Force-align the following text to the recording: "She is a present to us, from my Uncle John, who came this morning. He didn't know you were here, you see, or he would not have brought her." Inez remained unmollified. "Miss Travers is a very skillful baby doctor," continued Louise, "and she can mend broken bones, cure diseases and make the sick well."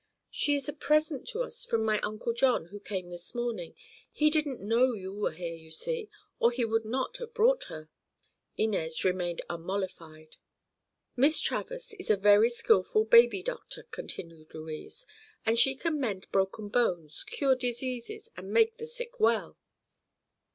"She 0.31 0.55
is 0.55 0.67
a 0.67 0.73
present 0.73 1.27
to 1.27 1.43
us, 1.43 1.63
from 1.63 1.85
my 1.85 1.99
Uncle 1.99 2.33
John, 2.33 2.69
who 2.69 2.79
came 2.79 3.11
this 3.11 3.35
morning. 3.35 3.75
He 4.11 4.31
didn't 4.31 4.59
know 4.59 4.93
you 4.93 5.13
were 5.13 5.29
here, 5.31 5.53
you 5.53 5.69
see, 5.69 6.09
or 6.39 6.49
he 6.49 6.65
would 6.65 6.85
not 6.85 7.17
have 7.17 7.35
brought 7.35 7.65
her." 7.65 7.87
Inez 8.57 9.05
remained 9.05 9.43
unmollified. 9.47 10.37
"Miss 11.15 11.39
Travers 11.39 11.93
is 11.99 12.09
a 12.09 12.17
very 12.17 12.49
skillful 12.49 13.05
baby 13.05 13.43
doctor," 13.43 13.83
continued 13.91 14.55
Louise, 14.55 15.05
"and 15.45 15.59
she 15.59 15.75
can 15.75 15.99
mend 15.99 16.25
broken 16.31 16.67
bones, 16.69 17.23
cure 17.23 17.53
diseases 17.53 18.27
and 18.35 18.51
make 18.51 18.77
the 18.79 18.87
sick 18.87 19.19
well." 19.19 19.55